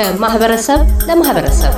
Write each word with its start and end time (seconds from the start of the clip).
ከማህበረሰብ 0.00 0.80
ለማህበረሰብ። 1.08 1.72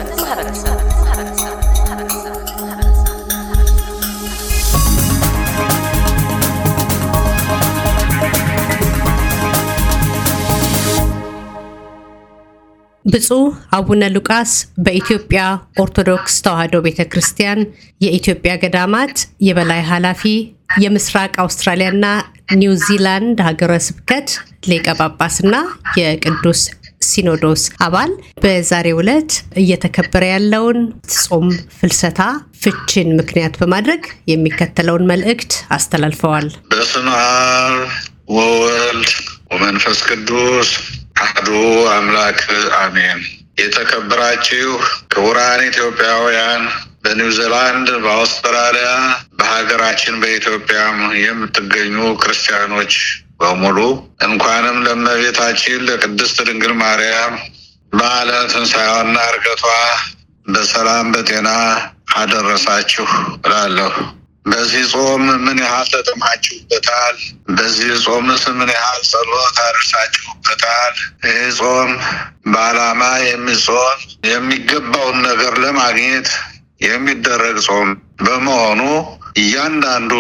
ብፁዕ 13.05 13.41
አቡነ 13.77 14.03
ሉቃስ 14.15 14.53
በኢትዮጵያ 14.79 15.41
ኦርቶዶክስ 15.77 16.35
ተዋሕዶ 16.45 16.75
ቤተ 16.85 17.01
ክርስቲያን 17.13 17.61
የኢትዮጵያ 18.01 18.53
ገዳማት 18.63 19.17
የበላይ 19.47 19.83
ኃላፊ፣ 19.91 20.23
የምስራቅ 20.85 21.33
አውስትራሊያና 21.45 22.07
ኒውዚላንድ 22.61 23.41
ሀገረ 23.49 23.73
ስብከት 23.87 24.29
ሊቀ 24.69 24.87
ጳጳስና 25.01 25.55
የቅዱስ 25.99 26.63
ሲኖዶስ 27.05 27.63
አባል 27.81 28.13
በዛሬው 28.43 29.01
ዕለት 29.03 29.33
እየተከበረ 29.63 30.25
ያለውን 30.33 30.81
ጾም 31.19 31.49
ፍልሰታ 31.79 32.21
ፍችን 32.63 33.11
ምክንያት 33.19 33.55
በማድረግ 33.61 34.03
የሚከተለውን 34.33 35.09
መልእክት 35.13 35.55
አስተላልፈዋል። 35.77 36.49
በስመ 36.73 37.09
አብ 37.21 37.77
ወወልድ 38.37 39.11
ወመንፈስ 39.53 40.01
ቅዱስ 40.09 40.71
አሐዱ 41.23 41.49
አምላክ 41.95 42.41
አሜን። 42.79 43.21
የተከበራችሁ 43.63 44.69
ክቡራን 45.13 45.61
ኢትዮጵያውያን 45.69 46.63
በኒውዚላንድ፣ 47.05 47.89
በአውስትራሊያ፣ 48.05 48.91
በሀገራችን 49.39 50.15
በኢትዮጵያም 50.23 50.99
የምትገኙ 51.23 51.97
ክርስቲያኖች 52.23 52.95
በሙሉ 53.43 53.79
እንኳንም 54.27 54.77
ለእመቤታችን 54.85 55.85
ለቅድስት 55.87 56.37
ድንግል 56.49 56.75
ማርያም 56.81 57.35
በዓለ 57.93 58.31
ትንሣኤዋና 58.53 59.17
ዕርገቷ 59.31 59.65
በሰላም 60.47 61.07
በጤና 61.15 61.49
አደረሳችሁ 62.17 63.09
እላለሁ። 63.45 63.93
በዚህ 64.47 64.85
ጾም 64.93 65.25
ምን 65.45 65.59
ያህል 65.65 65.89
ተጠማችሁበታል? 65.93 67.17
በዚህ 67.51 67.91
ጾምስ 68.05 68.45
ምን 68.57 68.71
ያህል 68.75 69.03
ጸሎት 69.11 69.59
አድርሳችሁበታል? 69.67 70.95
ይህ 71.27 71.45
ጾም 71.61 71.91
በዓላማ 72.47 73.03
የሚጾም 73.27 74.01
የሚገባውን 74.31 75.19
ነገር 75.29 75.55
ለማግኘት 75.65 76.31
የሚደረግ 76.87 77.57
ጾም 77.67 77.89
በመሆኑ 78.25 78.81
እያንዳንዱ 79.39 80.13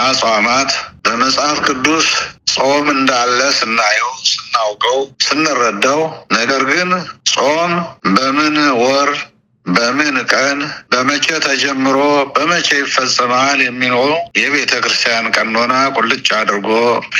አጽዋማት 0.00 0.70
በመጽሐፍ 1.04 1.58
ቅዱስ 1.66 2.08
ጾም 2.52 2.86
እንዳለ 2.90 3.40
ስናየው፣ 3.58 4.10
ስናውቀው፣ 4.30 4.98
ስንረዳው። 5.26 6.00
ነገር 6.32 6.62
ግን 6.70 6.90
ጾም 7.32 7.72
በምን 8.14 8.56
ወር 8.80 9.10
በምን 9.66 10.16
ቀን 10.32 10.58
በመቼ 10.92 11.26
ተጀምሮ 11.44 11.98
በመቼ 12.34 12.68
ይፈጸማል 12.78 13.58
የሚለው 13.64 14.06
የቤተ 14.38 14.72
ክርስቲያን 14.84 15.26
ቀኖና 15.34 15.74
ቁልጭ 15.96 16.28
አድርጎ 16.38 16.68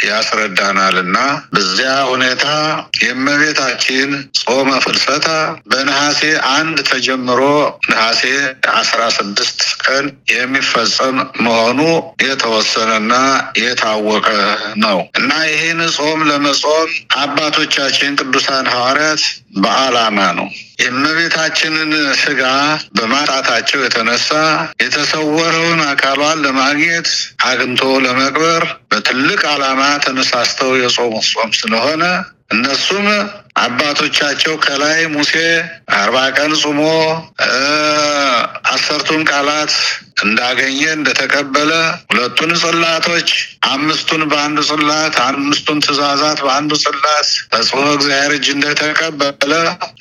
ያስረዳናል 0.07 0.97
እና 1.03 1.19
በዚያ 1.55 1.93
ሁኔታ 2.11 2.47
የእመቤታችን 3.05 4.11
ጾመ 4.43 4.71
ፍልሰታ 4.85 5.29
በነሐሴ 5.71 6.23
አንድ 6.55 6.79
ተጀምሮ 6.91 7.41
ነሐሴ 7.91 8.23
አስራ 8.81 9.01
ስድስት 9.19 9.61
ቀን 9.85 10.07
የሚፈጸም 10.33 11.17
መሆኑ 11.45 11.81
የተወሰነና 12.27 13.15
የታወቀ 13.63 14.29
ነው 14.85 14.99
እና 15.21 15.31
ይህን 15.51 15.83
ጾም 15.97 16.21
ለመጾም 16.31 16.91
አባቶቻችን 17.23 18.19
ቅዱሳን 18.21 18.67
ሐዋርያት 18.75 19.23
በዓላማ 19.59 20.19
ነው። 20.37 20.49
የእመቤታችንን 20.83 21.91
ስጋ 22.31 22.43
በማጣታቸው 22.97 23.81
የተነሳ 23.83 24.29
የተሰወረውን 24.83 25.81
አካሏን 25.87 26.43
ለማግኘት 26.45 27.09
አግኝቶ 27.45 27.83
ለመቅበር 28.05 28.63
በትልቅ 28.91 29.41
ዓላማ 29.53 29.81
ተነሳስተው 30.05 30.71
የጾሙት 30.81 31.27
ጾም 31.33 31.51
ስለሆነ 31.61 32.03
እነሱም 32.55 33.07
አባቶቻቸው 33.57 34.55
ከላይ 34.65 35.01
ሙሴ 35.15 35.33
አርባ 35.97 36.17
ቀን 36.37 36.53
ጾሞ 36.61 36.81
አሰርቱን 38.73 39.23
ቃላት 39.31 39.73
እንዳገኘ 40.23 40.81
እንደተቀበለ 40.95 41.71
ሁለቱን 42.11 42.51
ጽላቶች 42.63 43.29
አምስቱን 43.71 44.23
በአንዱ 44.31 44.59
ጽላት 44.71 45.15
አምስቱን 45.27 45.79
ትእዛዛት 45.85 46.39
በአንዱ 46.47 46.73
ጽላት 46.83 47.29
ተጽፎ 47.53 47.79
እግዚአብሔር 47.95 48.33
እጅ 48.37 48.47
እንደተቀበለ 48.55 49.53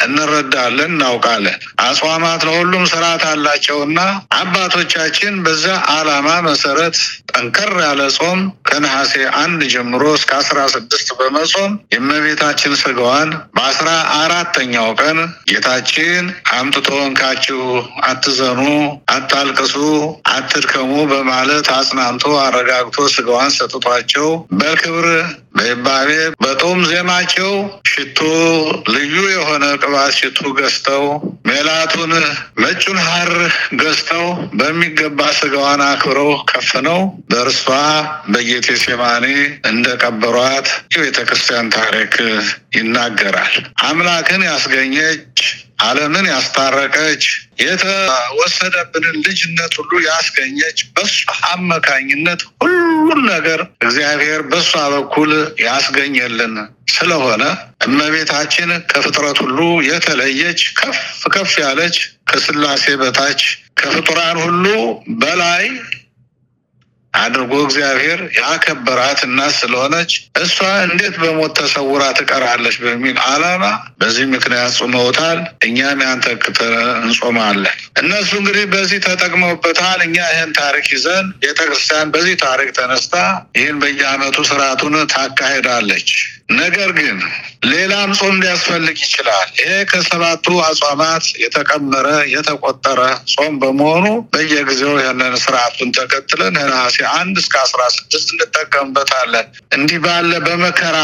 እንረዳለን፣ 0.06 0.92
እናውቃለን። 0.92 1.58
አጽዋማት 1.86 2.44
ለሁሉም 2.48 2.86
ስርዓት 2.92 3.24
አላቸውና 3.32 4.00
አባቶቻችን 4.40 5.36
በዛ 5.46 5.66
ዓላማ 5.94 6.28
መሰረት 6.50 6.98
ጠንከር 7.40 7.72
ያለ 7.82 8.02
ጾም 8.16 8.40
ከነሐሴ 8.70 9.12
አንድ 9.42 9.62
ጀምሮ 9.74 10.04
እስከ 10.18 10.32
አስራ 10.40 10.60
ስድስት 10.74 11.10
በመጾም 11.20 11.72
የእመቤታችን 11.94 12.74
ስጋዋን 12.82 13.30
በአስራ 13.56 13.90
አራተኛው 14.18 14.90
ቀን 15.02 15.20
ጌታችን 15.50 16.26
አምጥቶ 16.58 16.90
እንካችሁ 17.06 17.62
አትዘኑ፣ 18.10 18.62
አታልቅሱ፣ 19.14 19.76
አትድከሙ 20.34 20.92
በማለት 21.14 21.70
አጽናንቶ 21.78 22.26
አረጋግቶ 22.44 23.08
ስጋዋን 23.16 23.56
ሰጥቷቸው 23.58 24.28
በክብር 24.60 25.08
በይባቤ 25.60 26.10
በጦም 26.42 26.80
ዜማቸው 26.90 27.54
ሽቱ 27.92 28.20
ልዩ 28.94 29.16
የሆነ 29.30 29.66
ቅባት 29.82 30.12
ሽቱ 30.20 30.40
ገዝተው 30.60 31.04
ሜላቱን 31.50 32.12
ነጩን 32.62 33.00
ሐር 33.08 33.32
ገዝተው 33.82 34.26
በሚገባ 34.60 35.20
ስጋዋን 35.40 35.82
አክብረው 35.88 36.32
ከፍነው 36.52 37.02
በእርሷ 37.32 37.66
በጌቴሴማኒ 38.34 39.26
እንደቀበሯት 39.72 40.70
የቤተ 40.94 41.18
ክርስቲያን 41.30 41.74
ታሪክ 41.78 42.16
ይናገራል። 42.78 43.56
አምላክን 43.86 44.44
ያስገኘች 44.50 45.42
ዓለምን 45.82 46.26
ያስታረቀች 46.32 47.24
የተወሰደብንን 47.62 49.18
ልጅነት 49.28 49.74
ሁሉ 49.80 49.92
ያስገኘች 50.08 50.80
በሷ 50.96 51.18
አመካኝነት 51.52 52.42
ሁሉን 53.10 53.28
ነገር 53.30 53.60
እግዚአብሔር 53.82 54.42
በሷ 54.50 54.72
በኩል 54.94 55.32
ያስገኘልን 55.64 56.54
ስለሆነ 56.90 57.44
እመቤታችን 57.86 58.70
ከፍጥረት 58.92 59.38
ሁሉ 59.44 59.60
የተለየች 59.88 60.62
ከፍ 60.80 61.00
ከፍ 61.34 61.54
ያለች 61.64 61.98
ከስላሴ 62.30 62.96
በታች 63.02 63.42
ከፍጡራን 63.82 64.38
ሁሉ 64.44 64.66
በላይ 65.22 65.64
አድርጎ 67.20 67.54
እግዚአብሔር 67.66 68.20
ያከበራት 68.40 69.20
እናት 69.28 69.54
ስለሆነች 69.60 70.12
እሷ 70.42 70.58
እንዴት 70.86 71.16
በሞት 71.22 71.54
ተሰውራ 71.60 72.04
ትቀራለች 72.20 72.76
በሚል 72.84 73.18
ዓላማ 73.28 73.64
በዚህ 74.02 74.26
ምክንያት 74.34 74.74
ጾመውታል። 74.80 75.40
እኛም 75.68 76.02
ያን 76.06 76.22
እንጾማለን። 77.04 77.78
እነሱ 78.02 78.30
እንግዲህ 78.40 78.66
በዚህ 78.74 79.00
ተጠቅመውበታል። 79.08 80.00
እኛ 80.08 80.18
ይህን 80.32 80.52
ታሪክ 80.60 80.88
ይዘን 80.96 81.28
ቤተክርስቲያን 81.44 82.12
በዚህ 82.14 82.36
ታሪክ 82.44 82.70
ተነስታ 82.80 83.16
ይህን 83.60 83.80
በየዓመቱ 83.82 84.38
ስርዓቱን 84.50 84.96
ታካሄዳለች። 85.14 86.10
ነገር 86.60 86.90
ግን 87.00 87.18
ሌላም 87.62 88.10
ጾም 88.18 88.36
ሊያስፈልግ 88.42 88.98
ይችላል። 89.04 89.48
ይሄ 89.60 89.72
ከሰባቱ 89.90 90.46
አጽዋማት 90.66 91.26
የተቀመረ 91.42 92.06
የተቆጠረ 92.34 93.00
ጾም 93.34 93.54
በመሆኑ 93.62 94.06
በየጊዜው 94.34 94.94
ያንን 95.02 95.34
ስርዓቱን 95.44 95.90
ተከትለን 95.98 96.54
ነሐሴ 96.66 96.98
አንድ 97.14 97.36
እስከ 97.42 97.56
አስራ 97.64 97.82
ስድስት 97.96 98.30
እንጠቀምበታለን። 98.36 99.48
እንዲህ 99.78 100.00
ባለ 100.06 100.32
በመከራ 100.48 100.98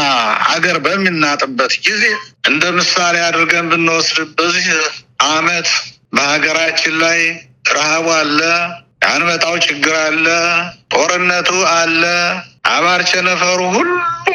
አገር 0.52 0.78
በሚናጥበት 0.86 1.74
ጊዜ 1.86 2.04
እንደ 2.50 2.64
ምሳሌ 2.78 3.16
አድርገን 3.26 3.68
ብንወስድ 3.72 4.18
በዚህ 4.38 4.68
ዓመት 5.30 5.68
በሀገራችን 6.16 6.96
ላይ 7.04 7.20
ረሃቡ 7.70 8.06
አለ፣ 8.16 8.40
የአንበጣው 9.02 9.56
ችግር 9.66 9.94
አለ፣ 10.02 10.26
ጦርነቱ 10.94 11.50
አለ፣ 11.72 12.02
አባር 12.68 13.00
ቸነፈሩ 13.10 13.60
ሁሉ 13.74 13.90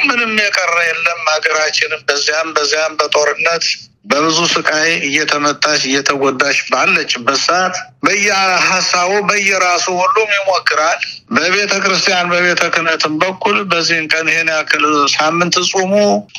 ምንም 0.08 0.34
የቀረ 0.42 0.76
የለም። 0.86 1.22
ሀገራችንም 1.32 2.02
በዚያም 2.10 2.50
በዚያም 2.58 2.94
በጦርነት 3.00 3.66
በብዙ 4.06 4.38
ስቃይ 4.52 4.90
እየተመታች 5.08 5.82
እየተጎዳች 5.88 6.58
ባለችበት 6.70 7.40
ሰዓት 7.44 7.76
በየሀሳቡ 8.06 9.12
በየራሱ 9.28 9.86
ሁሉም 10.00 10.30
ይሞክራል። 10.38 11.02
በቤተ 11.36 11.74
ክርስቲያን 11.84 12.32
በቤተ 12.32 12.62
ክህነትም 12.74 13.14
በኩል 13.22 13.58
በዚህን 13.72 14.08
ቀን 14.14 14.26
ይሄን 14.32 14.50
ያክል 14.54 14.86
ሳምንት 15.14 15.56
ጹሙ፣ 15.70 15.94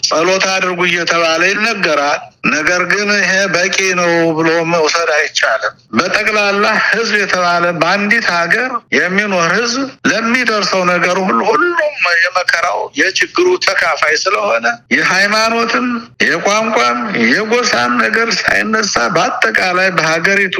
ጸሎት 0.09 0.45
አድርጉ 0.55 0.81
እየተባለ 0.89 1.43
ይነገራል። 1.53 2.21
ነገር 2.53 2.83
ግን 2.91 3.09
ይሄ 3.19 3.33
በቂ 3.55 3.77
ነው 3.99 4.11
ብሎ 4.39 4.49
መውሰድ 4.73 5.11
አይቻልም። 5.17 5.75
በጠቅላላ 5.99 6.65
ሕዝብ 6.89 7.15
የተባለ 7.21 7.65
በአንዲት 7.81 8.27
ሀገር 8.35 8.71
የሚኖር 8.97 9.51
ሕዝብ 9.59 9.83
ለሚደርሰው 10.11 10.83
ነገር 10.93 11.17
ሁሉ 11.23 11.41
ሁሉም 11.51 11.92
የመከራው 12.21 12.81
የችግሩ 13.01 13.47
ተካፋይ 13.67 14.15
ስለሆነ 14.23 14.67
የሃይማኖትም 14.97 15.87
የቋንቋም 16.27 16.99
የጎሳም 17.33 17.93
ነገር 18.05 18.31
ሳይነሳ 18.41 19.05
በአጠቃላይ 19.17 19.91
በሀገሪቱ 19.99 20.59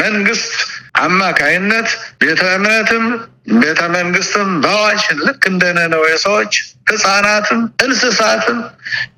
መንግስት 0.00 0.52
አማካይነት 1.02 1.88
ቤተ 2.20 2.42
እምነትም 2.56 3.06
ቤተ 3.56 3.80
መንግስትም 3.96 4.48
በአዋጅ 4.62 5.02
ልክ 5.26 5.42
እንደ 5.50 5.64
ነነዌ 5.76 6.06
ሰዎች 6.24 6.54
ህፃናትም 6.90 7.60
እንስሳትም 7.84 8.58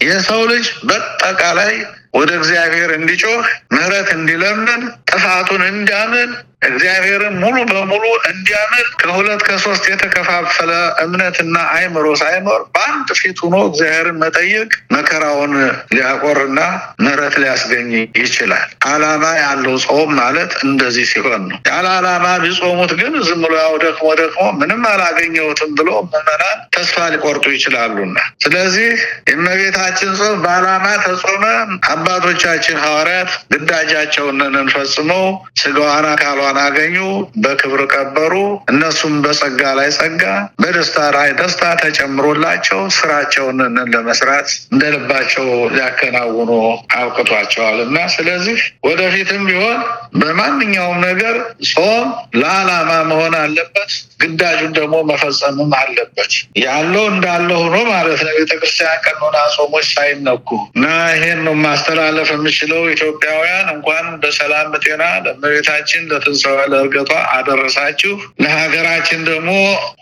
የሰው 0.05 0.43
ልጅ 0.50 0.67
በጠቃላይ 0.88 1.73
ወደ 2.14 2.31
እግዚአብሔር 2.38 2.91
እንዲጮህ 2.97 3.47
ምሕረት 3.75 4.09
እንዲለምን 4.14 4.82
ጥፋቱን 5.11 5.62
እንዲያምን 5.71 6.31
እግዚአብሔርን 6.62 7.34
ሙሉ 7.43 7.56
በሙሉ 7.69 8.05
እንዲያምን 8.28 8.87
ከሁለት 9.00 9.43
ከሶስት 9.49 9.84
የተከፋፈለ 9.90 10.70
እምነትና 11.05 11.56
አይምሮ 11.75 12.06
ሳይኖር 12.20 12.62
በአንድ 12.75 13.08
ፊት 13.20 13.38
ሆኖ 13.44 13.56
እግዚአብሔርን 13.69 14.19
መጠየቅ 14.22 14.70
መከራውን 14.94 15.52
ሊያቆርና 15.93 16.60
ምሕረት 17.02 17.34
ሊያስገኝ 17.43 17.90
ይችላል። 18.20 18.64
አላማ 18.88 19.25
ያለው 19.40 19.76
ጾም 19.87 20.10
ማለት 20.20 20.52
እንደዚህ 20.64 21.06
ሲሆን 21.12 21.44
ነው። 21.49 21.58
ያለ 21.70 21.87
አላማ 21.94 22.26
ቢጾሙት 22.44 22.93
ግን 23.00 23.14
ዝም 23.28 23.40
ብሎ 23.44 23.54
ያው 23.62 23.76
ደክሞ 23.84 24.08
ደክሞ 24.22 24.49
ምንም 24.61 24.82
አላገኘሁትም 24.93 25.70
ብሎ 25.78 25.88
ምዕመናን 26.08 26.58
ተስፋ 26.76 27.06
ሊቆርጡ 27.14 27.46
ይችላሉና 27.56 28.16
ስለዚህ 28.44 28.90
የእመቤታችን 29.31 30.12
ጾም 30.20 30.37
በዓላማ 30.44 30.87
ተጾመ። 31.06 31.44
አባቶቻችን 31.93 32.78
ሐዋርያት 32.84 33.31
ግዳጃቸውን 33.52 34.40
ፈጽመው 34.72 35.25
ስጋዋን 35.61 36.06
አካሏን 36.50 36.59
አገኙ፣ 36.65 36.97
በክብር 37.43 37.81
ቀበሩ። 37.93 38.35
እነሱም 38.73 39.15
በጸጋ 39.25 39.62
ላይ 39.79 39.89
ጸጋ፣ 39.97 40.23
በደስታ 40.62 40.99
ላይ 41.17 41.29
ደስታ 41.39 41.62
ተጨምሮላቸው 41.83 42.81
ስራቸውን 42.97 43.59
ለመስራት 43.93 44.49
እንደ 44.73 44.83
ልባቸው 44.95 45.47
ሊያከናውኑ 45.75 46.50
አብቅቷቸዋል 46.99 47.79
እና 47.87 47.99
ስለዚህ 48.15 48.59
ወደፊትም 48.89 49.43
ቢሆን 49.49 49.79
በማንኛውም 50.19 50.99
ነገር 51.05 51.34
ጾም 51.70 52.06
ለዓላማ 52.40 52.90
መሆን 53.10 53.34
አለበት። 53.40 53.90
ግዳጁን 54.22 54.72
ደግሞ 54.78 54.94
መፈጸምም 55.08 55.72
አለበት። 55.78 56.32
ያለው 56.62 57.05
እንዳለ 57.12 57.49
ሆኖ 57.60 57.76
ማለት 57.90 58.20
ነው። 58.26 58.32
ቤተክርስቲያን 58.38 59.02
ቀኖና 59.06 59.37
ጾሞች 59.55 59.87
ሳይነኩ 59.93 60.49
እና 60.70 60.84
ይሄን 61.12 61.40
ነው 61.46 61.55
ማስተላለፍ 61.64 62.31
የምችለው። 62.34 62.82
ኢትዮጵያውያን 62.94 63.69
እንኳን 63.75 64.06
በሰላም 64.22 64.66
በጤና 64.72 65.02
ለእመቤታችን 65.25 66.08
ለትንሣኤ 66.11 66.58
ለእርገቷ 66.72 67.12
አደረሳችሁ። 67.37 68.14
ለሀገራችን 68.44 69.20
ደግሞ 69.31 69.50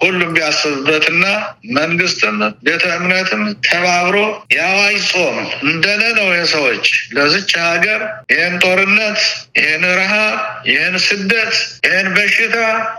ሁሉም 0.02 0.32
ቢያስብበትና 0.37 1.25
መንግስትም 1.76 2.38
ቤተ 2.67 2.85
እምነትም 2.99 3.43
ተባብሮ 3.69 4.17
የአዋጅ 4.56 4.99
ጾም 5.12 5.37
እንደነ 5.69 6.02
ነው 6.19 6.29
የሰዎች 6.37 6.87
ለዝች 7.17 7.50
ሀገር 7.64 8.00
ይህን 8.32 8.55
ጦርነት፣ 8.64 9.20
ይህን 9.59 9.85
ረሃብ፣ 9.97 10.35
ይህን 10.69 10.97
ስደት፣ 11.05 11.55
ይህን 11.87 12.09
በሽታ፣ 12.17 12.57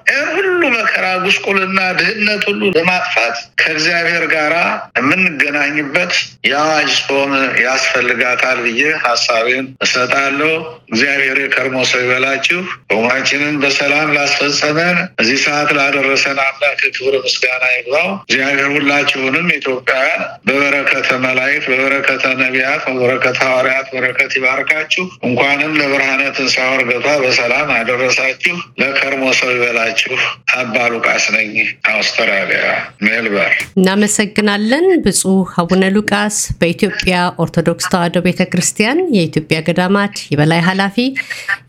ይህን 0.10 0.28
ሁሉ 0.38 0.62
መከራ፣ 0.76 1.06
ጉስቁልና፣ 1.24 1.80
ድህነት 2.00 2.44
ሁሉ 2.50 2.62
ለማጥፋት 2.78 3.36
ከእግዚአብሔር 3.62 4.26
ጋራ 4.34 4.56
የምንገናኝበት 5.00 6.14
የአዋጅ 6.48 6.92
ጾም 7.08 7.32
ያስፈልጋታል 7.64 8.60
ብዬ 8.66 8.82
ሀሳቤን 9.06 9.66
እሰጣለሁ። 9.86 10.52
እግዚአብሔር 10.90 11.38
የከርሞ 11.42 11.78
ሰው 11.90 12.02
ይበላችሁ። 12.04 12.60
ጾማችንን 12.92 13.56
በሰላም 13.64 14.14
ላስፈጸመን 14.18 14.98
እዚህ 15.22 15.40
ሰዓት 15.46 15.70
ላደረሰን 15.78 16.40
አምላክ 16.46 16.82
ክብር 16.96 17.16
ምስጋና 17.26 17.64
ይግባው። 17.74 18.10
እግዚአብሔር 18.24 18.70
ሁላችሁንም 18.76 19.48
ኢትዮጵያውያን 19.58 20.24
በበረከተ 20.48 21.10
መላእክት፣ 21.26 21.66
በበረከተ 21.72 22.26
ነቢያት፣ 22.42 22.82
በበረከተ 22.90 23.40
ሐዋርያት 23.48 23.88
በረከት 23.94 24.32
ይባርካችሁ። 24.38 25.06
እንኳንም 25.28 25.74
ለብርሃነ 25.80 26.22
ትንሣኤ 26.38 26.68
ዕርገቷ 26.90 27.08
በሰላም 27.22 27.70
አደረሳችሁ። 27.76 28.54
ለከርሞ 28.82 29.24
ሰው 29.38 29.50
ይበላችሁ። 29.54 30.14
አባ 30.56 30.76
ሉቃስ 30.94 31.26
ነኝ፣ 31.36 31.50
አውስትራሊያ 31.92 32.62
ሜልበርን። 33.06 33.64
እናመሰግናለን። 33.80 34.86
ብፁዕ 35.06 35.34
አቡነ 35.62 35.84
ሉቃስ 35.96 36.38
በኢትዮጵያ 36.62 37.16
ኦርቶዶክስ 37.44 37.90
ተዋሕዶ 37.92 38.18
ቤተ 38.28 38.42
ክርስቲያን 38.52 39.02
የኢትዮጵያ 39.18 39.60
ገዳማት 39.68 40.16
የበላይ 40.32 40.62
ኃላፊ፣ 40.70 40.96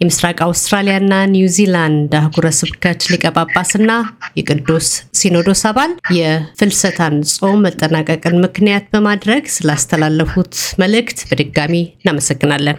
የምስራቅ 0.03 0.39
አውስትራሊያና 0.47 1.13
ኒውዚላንድ 1.35 2.15
አህጉረ 2.21 2.47
ስብከት 2.61 3.03
ሊቀ 3.13 3.27
ጳጳስና 3.37 3.91
የቅዱስ 4.39 4.89
ሲኖዶስ 5.21 5.63
አባል 5.71 5.93
የፍልሰታን 6.19 7.17
ጾም 7.35 7.61
መጠናቀቅን 7.67 8.41
ምክንያት 8.45 8.87
በማድረግ 8.93 9.45
ስላስተላለፉት 9.59 10.55
መልእክት 10.83 11.21
በድጋሚ 11.31 11.75
እናመሰግናለን። 11.99 12.79